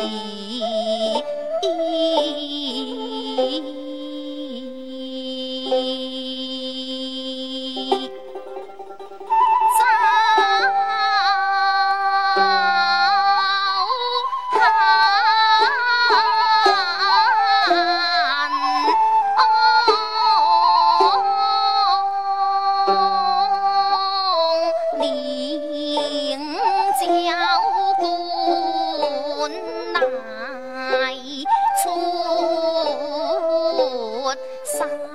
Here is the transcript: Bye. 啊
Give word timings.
Bye. 0.00 0.39
啊 34.84 35.09